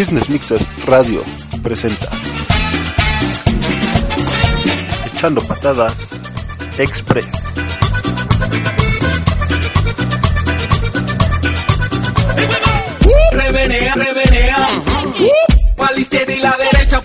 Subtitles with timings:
[0.00, 1.22] Business Mixers Radio
[1.62, 2.08] presenta
[5.12, 6.18] Echando Patadas
[6.78, 7.52] Express.
[13.30, 14.82] Remenea, remenea.
[15.76, 17.02] Para la izquierda y la derecha.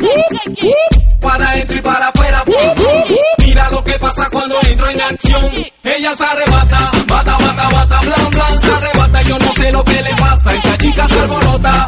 [1.19, 2.43] Para adentro y para afuera.
[3.39, 5.43] Mira lo que pasa cuando entro en acción.
[5.83, 9.21] Ella se arrebata, bata, bata, bata, blan, blan, se arrebata.
[9.23, 10.55] Yo no sé lo que le pasa.
[10.55, 11.85] Esa chica se alborota,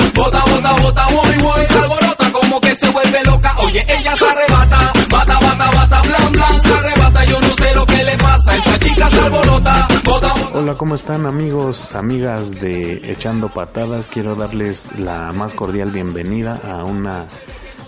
[10.04, 10.48] como.
[10.54, 14.08] Hola, ¿cómo están amigos, amigas de Echando Patadas?
[14.08, 17.26] Quiero darles la más cordial bienvenida a una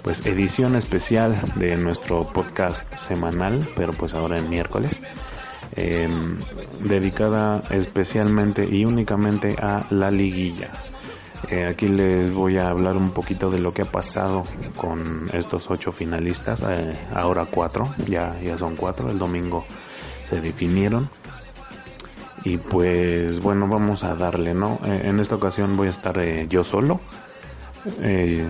[0.03, 4.91] pues edición especial de nuestro podcast semanal, pero pues ahora en miércoles,
[5.75, 6.07] eh,
[6.79, 10.69] dedicada especialmente y únicamente a la liguilla.
[11.47, 14.43] Eh, aquí les voy a hablar un poquito de lo que ha pasado
[14.75, 19.65] con estos ocho finalistas, eh, ahora cuatro, ya, ya son cuatro, el domingo
[20.25, 21.09] se definieron.
[22.43, 24.79] Y pues bueno, vamos a darle, ¿no?
[24.85, 26.99] Eh, en esta ocasión voy a estar yo solo.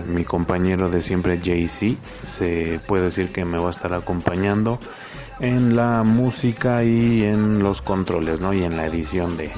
[0.08, 4.80] Mi compañero de siempre JC se puede decir que me va a estar acompañando
[5.40, 8.52] en la música y en los controles, ¿no?
[8.52, 9.50] Y en la edición de,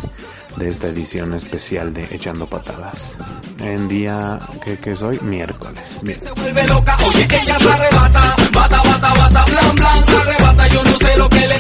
[0.56, 3.16] de esta edición especial de Echando Patadas.
[3.58, 5.98] En día que, que soy miércoles.
[6.02, 6.20] Bien.
[6.20, 6.97] se vuelve loca.
[7.06, 10.69] Oye, ella se arrebata, bata, bata, bata, blan, blan, se arrebata.
[10.69, 11.56] Yo no sé lo que le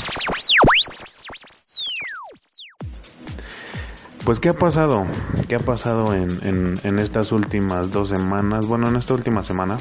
[4.24, 5.04] Pues ¿qué ha pasado?
[5.48, 8.66] ¿Qué ha pasado en, en, en estas últimas dos semanas?
[8.66, 9.76] Bueno, en esta última semana.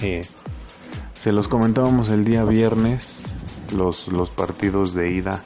[0.00, 0.20] eh,
[1.14, 3.19] se los comentábamos el día viernes,
[3.72, 5.42] los, los partidos de ida.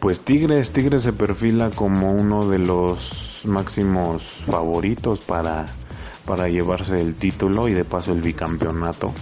[0.00, 5.66] Pues Tigres, Tigres se perfila como uno de los máximos favoritos para,
[6.24, 9.12] para llevarse el título y de paso el bicampeonato.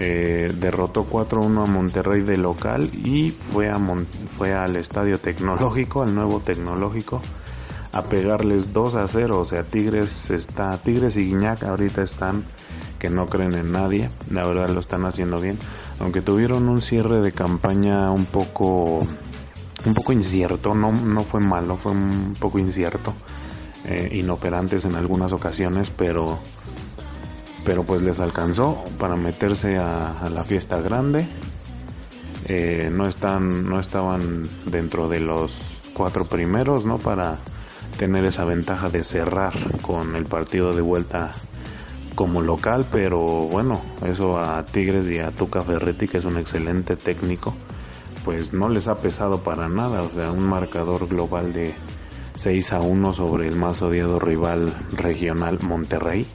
[0.00, 3.78] Eh, derrotó 4-1 a Monterrey de local y fue, a
[4.36, 7.20] fue al estadio tecnológico, al nuevo tecnológico,
[7.92, 9.40] a pegarles 2 a 0.
[9.40, 12.44] O sea, Tigres está, Tigres y Guiñac ahorita están
[12.98, 15.58] que no creen en nadie, la verdad lo están haciendo bien,
[16.00, 18.98] aunque tuvieron un cierre de campaña un poco,
[19.84, 23.14] un poco incierto, no, no fue malo, fue un poco incierto,
[23.84, 26.38] eh, inoperantes en algunas ocasiones, pero
[27.68, 31.28] pero pues les alcanzó para meterse a, la fiesta grande.
[32.46, 35.60] Eh, no están, no estaban dentro de los
[35.92, 36.96] cuatro primeros, ¿no?
[36.96, 37.36] Para
[37.98, 41.32] tener esa ventaja de cerrar con el partido de vuelta
[42.18, 46.96] como local, pero bueno, eso a Tigres y a Tuca Ferretti, que es un excelente
[46.96, 47.54] técnico,
[48.24, 51.76] pues no les ha pesado para nada, o sea, un marcador global de
[52.34, 56.26] 6 a 1 sobre el más odiado rival regional Monterrey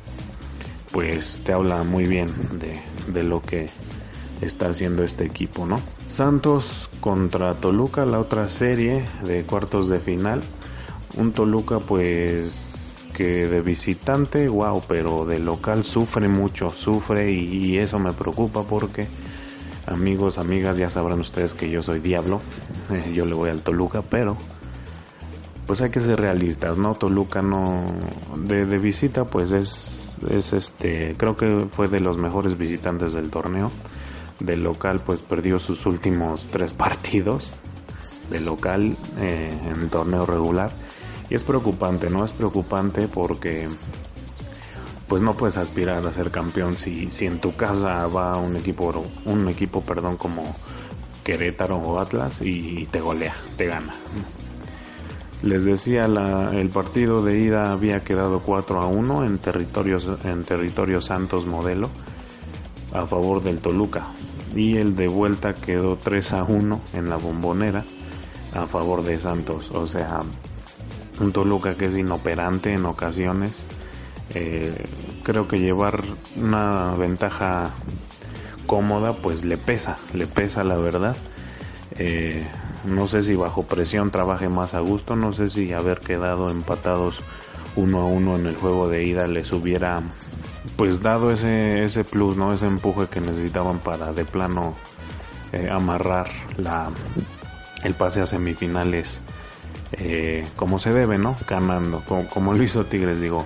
[0.94, 2.28] pues te habla muy bien
[2.60, 2.80] de,
[3.12, 3.68] de lo que
[4.40, 5.82] está haciendo este equipo, ¿no?
[6.08, 10.42] Santos contra Toluca, la otra serie de cuartos de final.
[11.18, 12.63] Un Toluca pues
[13.14, 19.08] que de visitante, wow, pero de local sufre mucho, sufre y, eso me preocupa porque
[19.88, 22.42] amigos, amigas, ya sabrán ustedes que yo soy diablo,
[22.92, 24.38] eh, yo le voy al Toluca, pero
[25.66, 26.94] pues hay que ser realistas, ¿no?
[26.96, 27.86] Toluca no
[28.38, 33.30] de, de visita pues es es este creo que fue de los mejores visitantes del
[33.30, 33.72] torneo.
[34.40, 37.56] De local pues perdió sus últimos tres partidos
[38.30, 40.72] de local eh, en el torneo regular
[41.36, 42.24] es preocupante, ¿no?
[42.24, 43.68] Es preocupante porque
[45.08, 49.04] pues no puedes aspirar a ser campeón si, si en tu casa va un equipo
[49.26, 50.44] un equipo perdón como
[51.24, 53.94] Querétaro o Atlas y te golea, te gana.
[55.42, 61.02] Les decía, el partido de ida había quedado 4 a 1 en territorios en territorio
[61.02, 61.90] Santos modelo
[62.94, 64.06] a favor del Toluca
[64.56, 67.84] y el de vuelta quedó 3 a 1 en la bombonera
[68.54, 69.72] a favor de Santos.
[69.72, 70.22] O sea,
[71.20, 73.52] un Toluca que es inoperante en ocasiones.
[74.34, 74.74] Eh,
[75.24, 76.04] creo que llevar
[76.36, 77.72] una ventaja
[78.66, 81.16] cómoda pues le pesa, le pesa la verdad.
[81.98, 82.46] Eh,
[82.86, 87.20] no sé si bajo presión trabaje más a gusto, no sé si haber quedado empatados
[87.76, 90.02] uno a uno en el juego de ida les hubiera
[90.76, 92.54] pues dado ese, ese plus, ¿no?
[92.54, 94.76] Ese empuje que necesitaban para de plano
[95.52, 96.92] eh, amarrar la,
[97.84, 99.20] el pase a semifinales
[99.94, 101.36] eh, como se debe, ¿no?
[101.48, 103.46] Ganando, como, lo hizo Tigres, digo,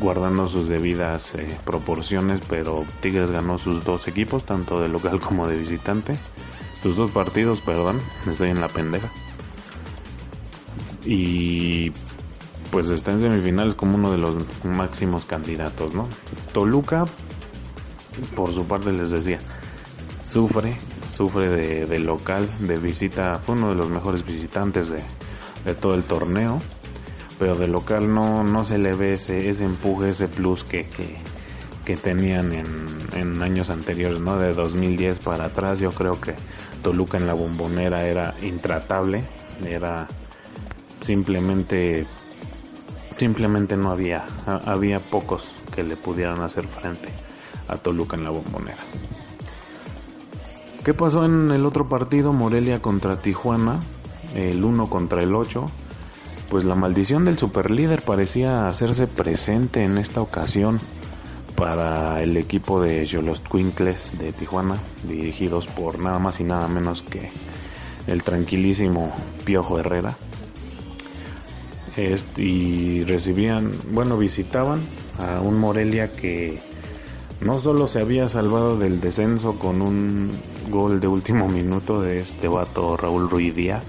[0.00, 5.46] guardando sus debidas eh, proporciones, pero Tigres ganó sus dos equipos, tanto de local como
[5.48, 6.14] de visitante.
[6.82, 9.08] Sus dos partidos, perdón, estoy en la pendeja.
[11.04, 11.92] Y
[12.70, 16.08] pues está en semifinales como uno de los máximos candidatos, ¿no?
[16.52, 17.06] Toluca,
[18.34, 19.38] por su parte les decía,
[20.28, 20.76] sufre,
[21.16, 25.02] sufre de, local, de visita, fue uno de los mejores visitantes de,
[25.74, 26.60] todo el torneo,
[27.38, 30.86] pero de local no, no se le ve ese, ese empuje, ese plus que,
[31.84, 32.66] que, tenían en,
[33.14, 34.38] en años anteriores, ¿no?
[34.38, 36.34] De 2010 para atrás, yo creo que
[36.82, 39.24] Toluca en la bombonera era intratable,
[39.64, 40.06] era
[41.00, 42.06] simplemente
[43.16, 47.08] simplemente no había había pocos que le pudieran hacer frente
[47.68, 48.82] a Toluca en la bombonera.
[50.86, 52.32] ¿Qué pasó en el otro partido?
[52.32, 53.80] Morelia contra Tijuana,
[54.36, 55.66] el 1 contra el 8.
[56.48, 60.78] Pues la maldición del superlíder parecía hacerse presente en esta ocasión
[61.56, 64.76] para el equipo de Yolos Twinkles de Tijuana,
[65.08, 67.30] dirigidos por nada más y nada menos que
[68.06, 69.12] el tranquilísimo
[69.44, 70.16] Piojo Herrera.
[72.36, 74.82] y recibían, bueno, visitaban
[75.18, 76.60] a un Morelia que
[77.40, 80.30] no solo se había salvado del descenso con un
[80.70, 83.84] gol de último minuto de este vato Raúl Ruiz Díaz,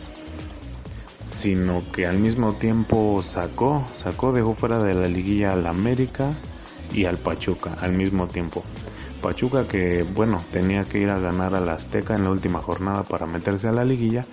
[1.37, 6.31] sino que al mismo tiempo sacó, sacó, dejó fuera de la liguilla al América
[6.93, 8.63] y al Pachuca al mismo tiempo.
[9.21, 13.25] Pachuca que, bueno, tenía que ir a ganar al Azteca en la última jornada para
[13.25, 14.25] meterse a la liguilla,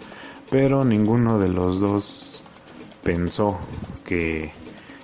[0.50, 2.42] pero ninguno de los dos
[3.02, 3.58] pensó
[4.04, 4.52] que,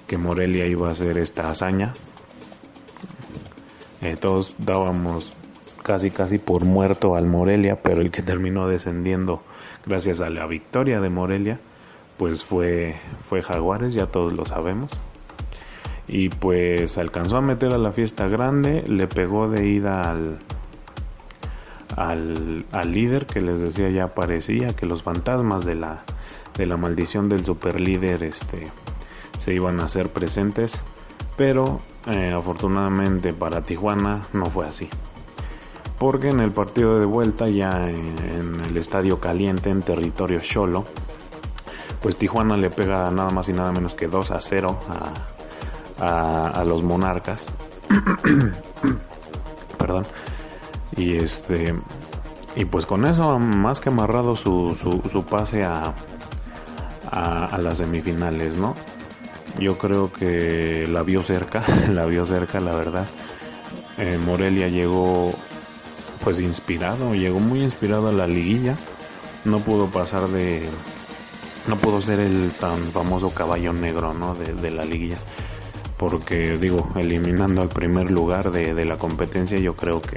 [0.07, 1.95] que Morelia iba a hacer esta hazaña
[4.03, 5.33] eh, todos dábamos
[5.83, 9.43] casi casi por muerto al Morelia, pero el que terminó descendiendo
[9.85, 11.61] gracias a la victoria de Morelia,
[12.17, 12.95] pues fue,
[13.29, 14.91] fue Jaguares, ya todos lo sabemos.
[16.07, 20.39] Y pues alcanzó a meter a la fiesta grande, le pegó de ida al,
[21.97, 26.03] al, al líder que les decía ya aparecía, que los fantasmas de la,
[26.57, 28.69] de la maldición del superlíder este,
[29.39, 30.79] se iban a hacer presentes,
[31.37, 34.89] pero eh, afortunadamente para Tijuana no fue así.
[35.99, 40.87] Porque en el partido de vuelta, ya en, el estadio caliente, en territorio Cholo,
[42.01, 44.79] pues Tijuana le pega nada más y nada menos que 2 a 0
[45.99, 47.43] a, a, los monarcas.
[49.79, 50.07] Perdón.
[50.97, 51.75] Y este.
[52.57, 55.95] Y pues con eso, más que amarrado su, su, su pase a,
[57.11, 58.75] a, a las semifinales, ¿no?
[59.61, 61.63] Yo creo que la vio cerca,
[61.93, 63.07] la vio cerca, la verdad.
[63.99, 65.35] Eh, Morelia llegó
[66.25, 68.77] pues inspirado, llegó muy inspirado a la liguilla.
[69.45, 70.67] No pudo pasar de...
[71.69, 74.35] No pudo ser el tan famoso caballo negro, ¿no?
[74.35, 75.19] De, la liguilla.
[75.99, 80.17] Porque digo, eliminando al primer lugar de, de la competencia, yo creo que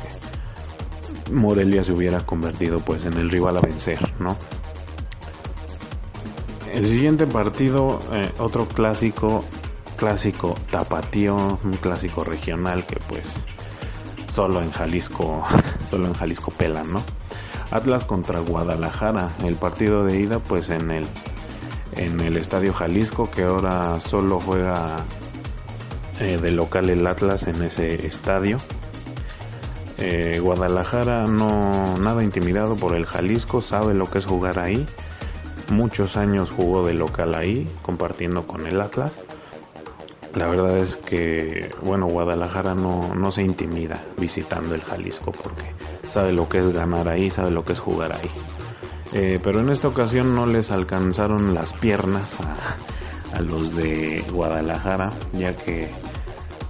[1.34, 4.38] Morelia se hubiera convertido pues en el rival a vencer, ¿no?
[6.74, 9.46] El siguiente partido, eh, otro clásico,
[9.96, 13.32] clásico tapatío, un clásico regional que pues
[14.28, 15.44] solo en Jalisco,
[15.88, 17.04] solo en Jalisco pelan, ¿no?
[17.70, 21.06] Atlas contra Guadalajara, el partido de ida pues en el
[21.92, 24.96] en el Estadio Jalisco que ahora solo juega
[26.20, 28.58] eh, de local el Atlas en ese estadio.
[30.00, 34.88] Eh, Guadalajara no nada intimidado por el Jalisco, sabe lo que es jugar ahí
[35.74, 39.12] muchos años jugó de local ahí, compartiendo con el Atlas.
[40.36, 45.64] La verdad es que, bueno, Guadalajara no, no se intimida visitando el Jalisco porque
[46.10, 48.30] sabe lo que es ganar ahí, sabe lo que es jugar ahí.
[49.14, 55.14] Eh, pero en esta ocasión no les alcanzaron las piernas a, a los de Guadalajara,
[55.34, 55.90] ya que,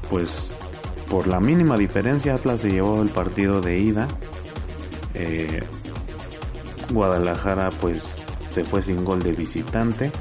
[0.09, 0.51] pues,
[1.09, 4.07] por la mínima diferencia Atlas se llevó el partido de ida.
[5.13, 5.63] Eh,
[6.91, 8.03] Guadalajara, pues,
[8.53, 10.11] se fue sin gol de visitante,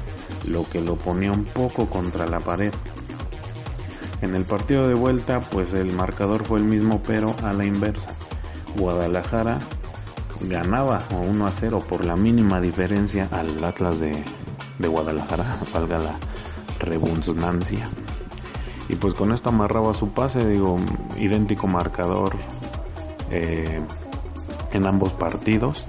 [0.47, 2.73] lo que lo ponía un poco contra la pared.
[4.21, 8.11] En el partido de vuelta, pues el marcador fue el mismo, pero a la inversa.
[8.77, 9.59] Guadalajara
[10.41, 14.23] ganaba 1 a 0 por la mínima diferencia al Atlas de,
[14.79, 16.15] Guadalajara, valga la
[16.79, 17.87] redundancia.
[18.89, 20.77] Y pues con esto amarraba su pase, digo,
[21.17, 22.35] idéntico marcador
[23.29, 23.81] eh,
[24.71, 25.85] en ambos partidos.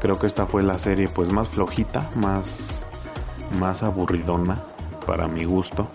[0.00, 2.82] Creo que esta fue la serie pues más flojita, más,
[3.58, 4.62] más aburridona
[5.06, 5.88] para mi gusto.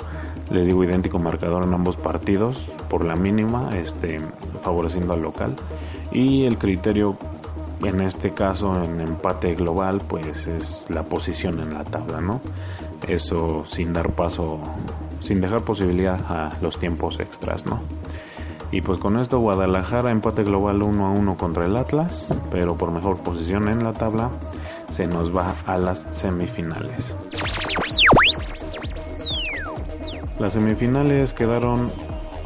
[0.52, 4.20] Les digo idéntico marcador en ambos partidos, por la mínima, este,
[4.62, 5.56] favoreciendo al local.
[6.12, 7.18] Y el criterio
[7.84, 12.42] en este caso en empate global pues es la posición en la tabla, ¿no?
[13.08, 14.60] Eso sin dar paso,
[15.22, 17.82] sin dejar posibilidad a los tiempos extras, ¿no?
[18.74, 22.90] Y pues con esto Guadalajara empate global 1 a 1 contra el Atlas, pero por
[22.90, 24.32] mejor posición en la tabla
[24.90, 27.16] se nos va a las semifinales.
[30.40, 31.92] Las semifinales quedaron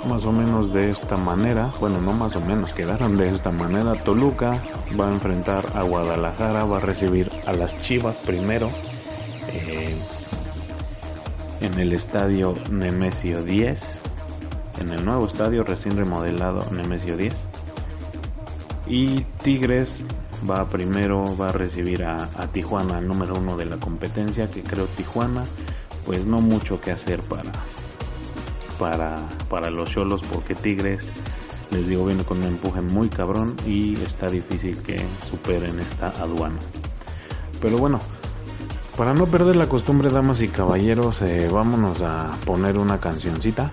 [0.10, 3.94] más o menos de esta manera, bueno, no más o menos, quedaron de esta manera.
[3.94, 4.62] Toluca
[5.00, 8.70] va a enfrentar a Guadalajara, va a recibir a las Chivas primero
[9.54, 9.96] eh,
[11.62, 14.02] en el estadio Nemesio 10,
[14.80, 17.34] en el nuevo estadio recién remodelado Nemesio 10.
[18.88, 20.02] Y Tigres
[20.50, 24.86] va primero, va a recibir a, Tijuana, el número uno de la competencia, que creo
[24.86, 25.44] Tijuana,
[26.06, 27.52] pues no mucho que hacer para,
[28.80, 29.16] para,
[29.50, 31.08] para los cholos porque Tigres,
[31.72, 36.60] les digo, viene con un empuje muy cabrón y está difícil que superen esta aduana.
[37.60, 38.00] Pero bueno,
[38.98, 43.72] para no perder la costumbre, damas y caballeros, eh, vámonos a poner una cancioncita.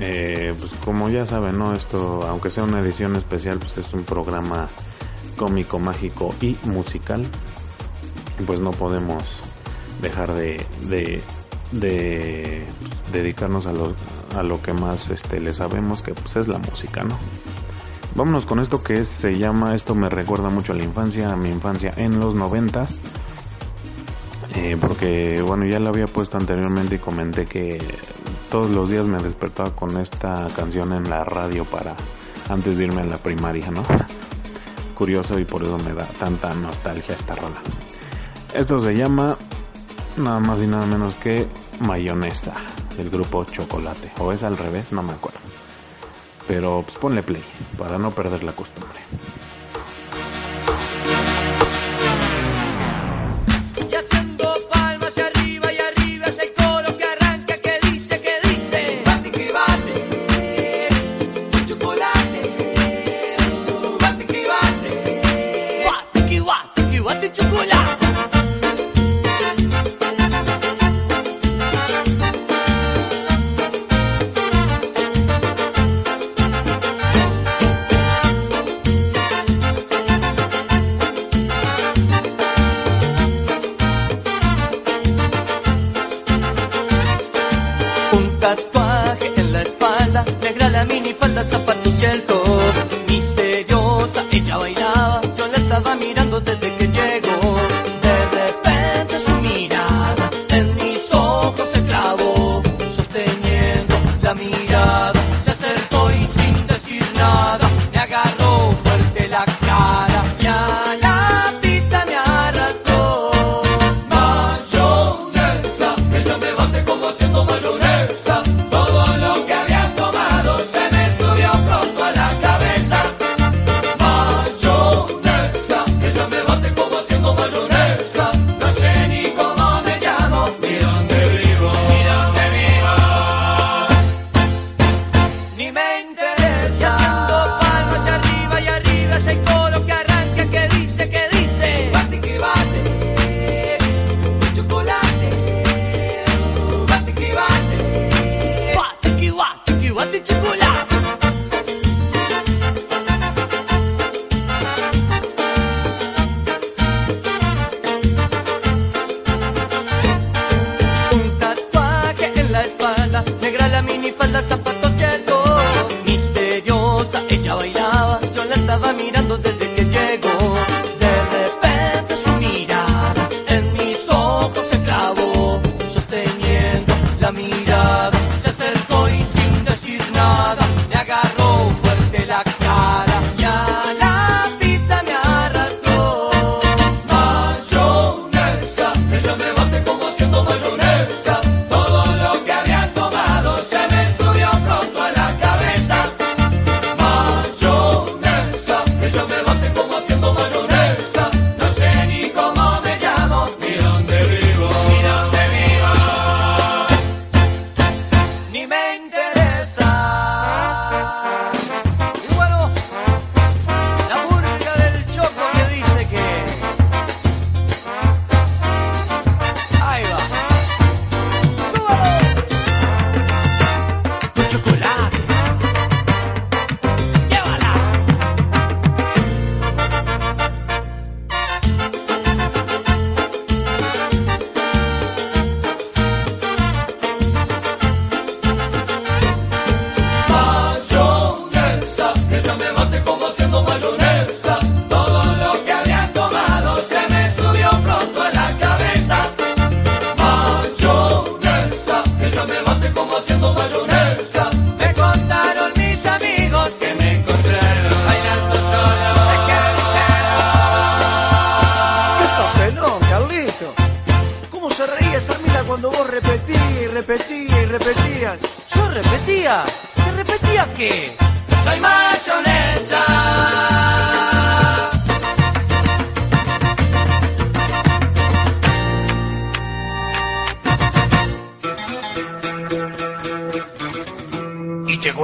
[0.00, 1.72] Eh, pues como ya saben, ¿no?
[1.72, 4.68] Esto, aunque sea una edición especial, pues es un programa
[5.36, 7.26] cómico, mágico y musical.
[8.46, 9.24] Pues no podemos
[10.00, 11.22] dejar de, pues,
[13.12, 13.94] dedicarnos a lo,
[14.36, 17.18] a lo que más este, le sabemos, que pues es la música, ¿no?
[18.14, 21.50] Vámonos con esto que se llama, esto me recuerda mucho a la infancia, a mi
[21.50, 22.98] infancia en los noventas.
[24.54, 27.78] Eh, porque bueno, ya lo había puesto anteriormente y comenté que
[28.50, 31.94] todos los días me despertaba con esta canción en la radio para
[32.48, 33.82] antes de irme a la primaria, ¿no?
[34.94, 37.60] Curioso y por eso me da tanta nostalgia esta rola.
[38.54, 39.36] Esto se llama
[40.16, 41.46] nada más y nada menos que
[41.80, 42.52] Mayonesa
[42.96, 44.12] del grupo Chocolate.
[44.18, 45.38] O es al revés, no me acuerdo.
[46.46, 47.44] Pero pues ponle play
[47.76, 48.98] para no perder la costumbre.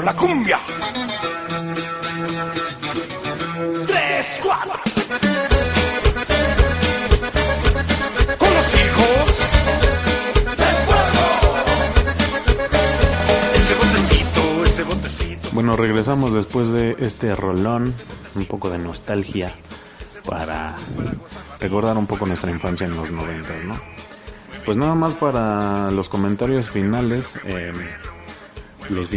[0.02, 0.58] La cumbia.
[3.86, 4.80] Tres, cuatro.
[8.38, 9.38] Con los hijos
[10.44, 11.20] del pueblo.
[13.54, 15.48] Ese botecito, ese botecito.
[15.52, 17.94] Bueno, regresamos después de este rolón,
[18.34, 19.54] un poco de nostalgia
[20.24, 20.74] para
[21.60, 23.80] recordar un poco nuestra infancia en los 90, ¿no?
[24.64, 27.70] Pues nada más para los comentarios finales, eh,
[28.90, 29.10] los,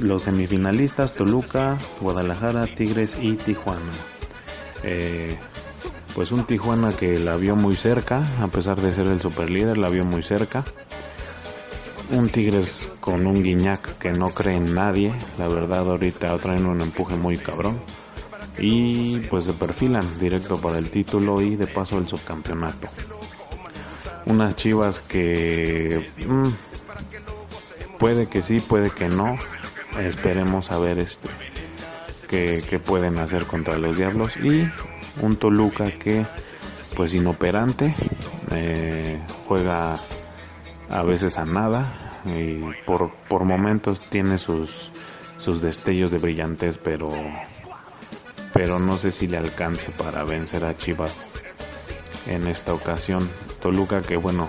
[0.00, 3.80] los semifinalistas Toluca, Guadalajara, Tigres y Tijuana.
[4.82, 5.38] Eh,
[6.14, 9.88] pues un Tijuana que la vio muy cerca, a pesar de ser el superlíder, la
[9.88, 10.64] vio muy cerca.
[12.10, 16.80] Un Tigres con un Guiñac que no cree en nadie, la verdad ahorita traen un
[16.80, 17.78] empuje muy cabrón.
[18.58, 22.88] Y pues se perfilan directo para el título y de paso el subcampeonato.
[24.24, 26.48] Unas chivas que mm,
[27.98, 29.36] puede que sí, puede que no.
[29.98, 31.28] Esperemos a ver este
[32.28, 34.36] qué pueden hacer contra los diablos.
[34.36, 34.68] Y
[35.22, 36.24] un Toluca que
[36.96, 37.94] pues inoperante,
[38.52, 39.96] eh, juega
[40.88, 44.90] a veces a nada y por, por momentos tiene sus,
[45.38, 47.12] sus destellos de brillantez, pero,
[48.54, 51.18] pero no sé si le alcance para vencer a Chivas
[52.28, 53.28] en esta ocasión.
[53.60, 54.48] Toluca que bueno,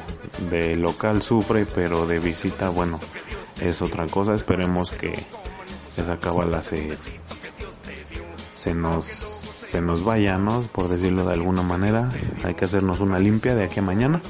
[0.49, 2.99] de local sufre, pero de visita, bueno,
[3.61, 4.35] es otra cosa.
[4.35, 5.13] Esperemos que
[5.97, 6.97] esa cábala se,
[8.55, 9.05] se nos
[9.69, 10.61] se nos vaya, ¿no?
[10.71, 12.09] Por decirlo de alguna manera.
[12.43, 14.21] Hay que hacernos una limpia de aquí a mañana.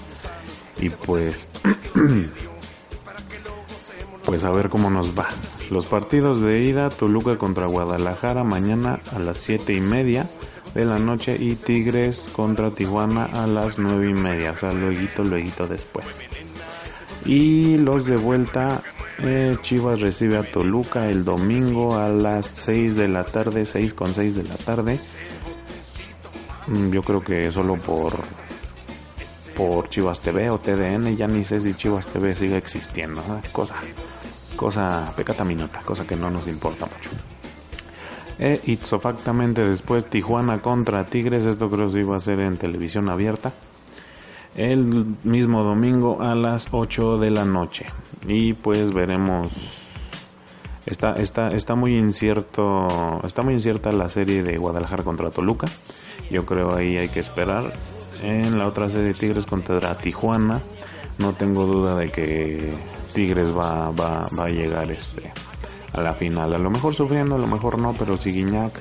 [0.79, 1.47] Y pues
[4.25, 5.27] pues a ver cómo nos va.
[5.71, 10.29] Los partidos de ida, Toluca contra Guadalajara mañana a las siete y media
[10.73, 14.99] de la noche y Tigres contra Tijuana a las nueve y media, o sea, luego,
[15.23, 16.05] luego después.
[17.25, 18.81] Y los de vuelta,
[19.19, 24.13] eh, Chivas recibe a Toluca el domingo a las 6 de la tarde, 6 con
[24.13, 24.99] 6 de la tarde.
[26.67, 28.17] Mm, Yo creo que solo por
[29.55, 33.75] por Chivas TV o TDN, ya ni sé si Chivas TV sigue existiendo, cosa
[34.55, 37.09] cosa pecata minota, cosa que no nos importa mucho.
[38.39, 43.51] E ipsofactamente después Tijuana contra Tigres, esto creo que iba a ser en televisión abierta.
[44.57, 47.85] El mismo domingo a las 8 de la noche.
[48.27, 49.49] Y pues veremos.
[50.87, 55.67] Está, está, está muy incierto, está muy incierta la serie de Guadalajara contra Toluca.
[56.31, 57.71] Yo creo ahí hay que esperar.
[58.23, 60.59] En la otra serie Tigres contra Tijuana,
[61.19, 62.73] no tengo duda de que
[63.13, 65.31] Tigres va, va, va a llegar este
[65.93, 66.53] a la final.
[66.53, 68.73] A lo mejor sufriendo, a lo mejor no, pero si Guiñac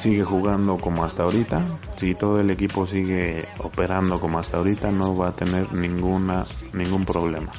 [0.00, 1.62] sigue jugando como hasta ahorita,
[1.96, 7.04] si todo el equipo sigue operando como hasta ahorita, no va a tener ninguna ningún
[7.04, 7.50] problema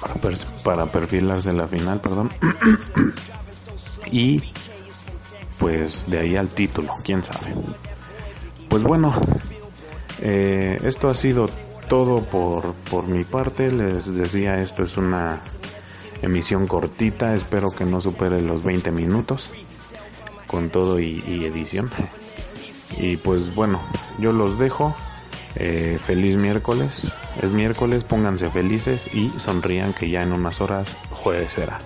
[0.00, 2.30] para, per- para perfilarse la final, perdón.
[4.10, 4.42] y
[5.58, 7.54] pues de ahí al título, quién sabe.
[8.68, 9.12] Pues bueno,
[10.20, 11.48] eh, esto ha sido
[11.88, 13.70] todo por, por mi parte.
[13.72, 15.40] Les decía, esto es una
[16.20, 17.34] emisión cortita.
[17.34, 19.50] Espero que no supere los 20 minutos
[20.46, 21.90] con todo y, edición.
[22.96, 23.80] Y pues bueno,
[24.18, 24.94] yo los dejo.
[25.56, 27.12] Eh, feliz miércoles.
[27.42, 31.80] Es miércoles, pónganse felices y sonrían que ya en unas horas jueves será.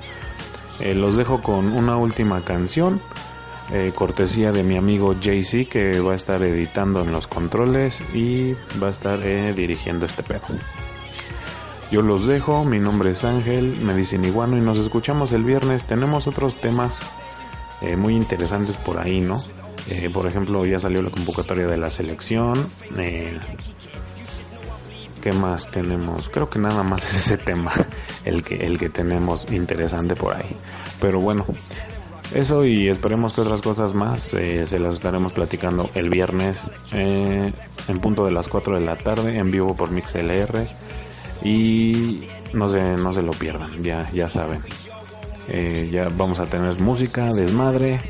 [0.80, 3.00] Eh, los dejo con una última canción.
[3.72, 8.54] eh, cortesía de mi amigo JC que va a estar editando en los controles y
[8.82, 10.42] va a estar dirigiendo este pedo.
[11.92, 15.84] Yo los dejo, mi nombre es Ángel, me dicen iguano y nos escuchamos el viernes.
[15.84, 17.00] Tenemos otros temas
[17.82, 19.42] eh, muy interesantes por ahí, ¿no?
[19.88, 22.66] Eh, por ejemplo, ya salió la convocatoria de la selección.
[22.98, 23.38] Eh,
[25.20, 26.28] ¿Qué más tenemos?
[26.28, 27.72] Creo que nada más es ese tema
[28.24, 30.56] el que, el que tenemos interesante por ahí.
[31.00, 31.44] Pero bueno,
[32.34, 36.60] eso y esperemos que otras cosas más eh, se las estaremos platicando el viernes
[36.92, 37.52] eh,
[37.88, 40.66] en punto de las 4 de la tarde en vivo por MixLR
[41.42, 44.62] y no se, no se lo pierdan, ya, ya saben.
[45.50, 48.00] Eh, ya vamos a tener música, desmadre,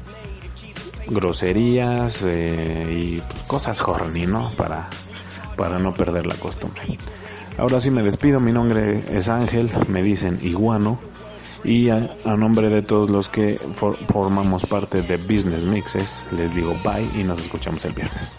[1.09, 2.87] groserías eh,
[3.19, 4.51] y cosas horny, ¿no?
[4.57, 4.89] Para,
[5.57, 6.83] para no perder la costumbre.
[7.59, 10.99] Ahora sí me despido, mi nombre es Ángel, me dicen iguano
[11.65, 16.55] y a, a nombre de todos los que for- formamos parte de Business Mixes, les
[16.55, 18.33] digo bye y nos escuchamos el viernes.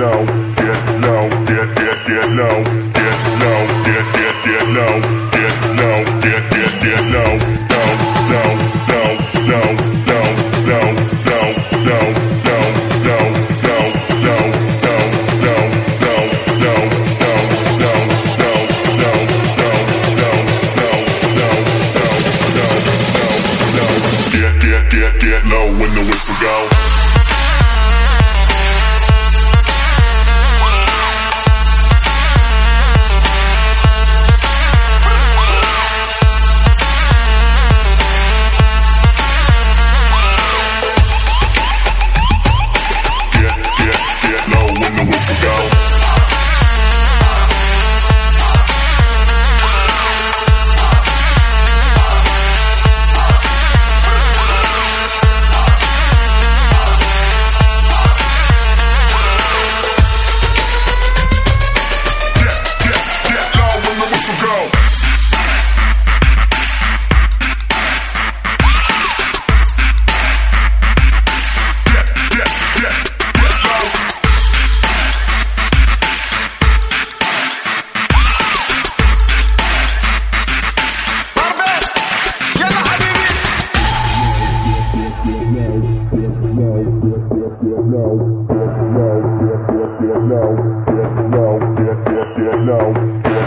[0.00, 0.24] low,
[0.56, 2.64] get low, get get get low,
[2.96, 7.69] get low, get get get low, get low, get get get low.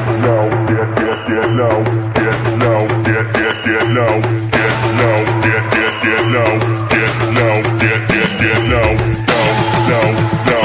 [0.08, 1.84] low, get get get low,
[2.20, 4.16] get low, get get get low,
[4.56, 6.54] get low, get get get low,
[6.94, 8.92] get low, get get get low,
[9.30, 9.48] low,
[9.90, 10.10] low,
[10.52, 10.63] low.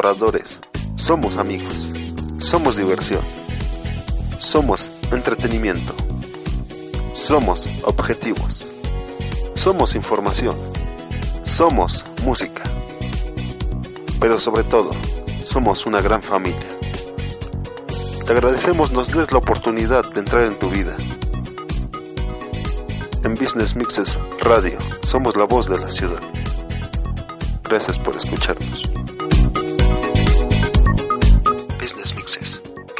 [0.00, 0.60] Colaboradores,
[0.96, 1.92] somos amigos.
[2.38, 3.20] Somos diversión.
[4.38, 5.94] Somos entretenimiento.
[7.12, 8.72] Somos objetivos.
[9.54, 10.56] Somos información.
[11.44, 12.62] Somos música.
[14.18, 14.92] Pero sobre todo,
[15.44, 16.78] somos una gran familia.
[18.24, 20.96] Te agradecemos nos des la oportunidad de entrar en tu vida.
[23.22, 26.22] En Business Mixes Radio, somos la voz de la ciudad.
[27.64, 28.99] Gracias por escucharnos.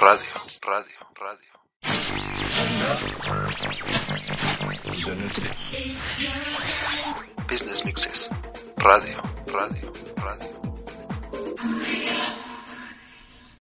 [0.01, 1.51] Radio, radio, radio.
[7.47, 8.31] Business Mixes.
[8.83, 10.10] Radio, radio.